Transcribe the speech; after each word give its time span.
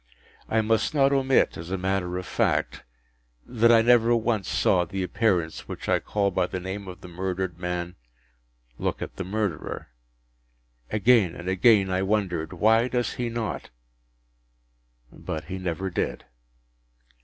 I 0.49 0.61
must 0.61 0.95
not 0.95 1.11
omit, 1.13 1.57
as 1.57 1.69
a 1.69 1.77
matter 1.77 2.17
of 2.17 2.25
fact, 2.25 2.81
that 3.45 3.71
I 3.71 3.83
never 3.83 4.15
once 4.15 4.49
saw 4.49 4.83
the 4.83 5.03
Appearance 5.03 5.67
which 5.67 5.87
I 5.87 5.99
call 5.99 6.31
by 6.31 6.47
the 6.47 6.59
name 6.59 6.87
of 6.87 7.01
the 7.01 7.07
murdered 7.07 7.59
man 7.59 7.95
look 8.79 9.03
at 9.03 9.17
the 9.17 9.23
Murderer. 9.23 9.89
Again 10.89 11.35
and 11.35 11.47
again 11.47 11.91
I 11.91 12.01
wondered, 12.01 12.51
“Why 12.51 12.87
does 12.87 13.13
he 13.13 13.29
not?” 13.29 13.69
But 15.13 15.43
he 15.43 15.59
never 15.59 15.91
did. 15.91 16.25